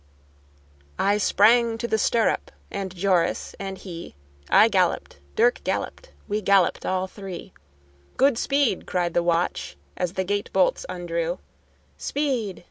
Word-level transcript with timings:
I 0.97 1.19
sprang 1.19 1.77
to 1.77 1.87
the 1.87 1.99
stirrup, 1.99 2.49
and 2.71 2.91
Joris, 2.95 3.53
and 3.59 3.77
he; 3.77 4.15
I 4.49 4.67
galloped, 4.67 5.19
Dirck 5.35 5.63
galloped, 5.63 6.11
we 6.27 6.41
galloped 6.41 6.87
all 6.87 7.05
three; 7.05 7.53
"Good 8.17 8.39
speed!" 8.39 8.87
cried 8.87 9.13
the 9.13 9.21
watch 9.21 9.77
as 9.95 10.13
the 10.13 10.23
gate 10.23 10.49
bolts 10.53 10.87
undrew; 10.89 11.37
"Speed!" 11.99 12.59